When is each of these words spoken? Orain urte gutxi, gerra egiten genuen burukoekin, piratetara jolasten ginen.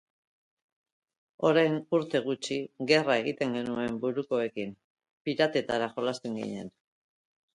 Orain 1.49 1.75
urte 1.97 2.21
gutxi, 2.29 2.57
gerra 2.91 3.17
egiten 3.23 3.53
genuen 3.59 4.01
burukoekin, 4.05 4.73
piratetara 5.29 5.93
jolasten 5.99 6.41
ginen. 6.43 6.75